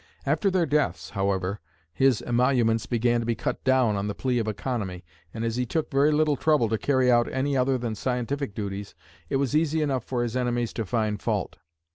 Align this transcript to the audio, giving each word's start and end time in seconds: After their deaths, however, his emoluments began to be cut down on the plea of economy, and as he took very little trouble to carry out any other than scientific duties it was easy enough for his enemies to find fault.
After 0.25 0.49
their 0.49 0.65
deaths, 0.65 1.11
however, 1.11 1.59
his 1.93 2.23
emoluments 2.23 2.87
began 2.87 3.19
to 3.19 3.25
be 3.27 3.35
cut 3.35 3.63
down 3.63 3.95
on 3.95 4.07
the 4.07 4.15
plea 4.15 4.39
of 4.39 4.47
economy, 4.47 5.05
and 5.31 5.45
as 5.45 5.57
he 5.57 5.65
took 5.67 5.91
very 5.91 6.11
little 6.11 6.35
trouble 6.35 6.67
to 6.69 6.77
carry 6.79 7.11
out 7.11 7.31
any 7.31 7.55
other 7.55 7.77
than 7.77 7.93
scientific 7.93 8.55
duties 8.55 8.95
it 9.29 9.35
was 9.35 9.55
easy 9.55 9.79
enough 9.79 10.03
for 10.03 10.23
his 10.23 10.35
enemies 10.35 10.73
to 10.73 10.87
find 10.87 11.21
fault. 11.21 11.59